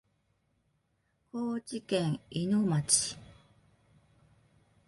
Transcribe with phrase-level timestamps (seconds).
[1.31, 3.15] 高知県いの町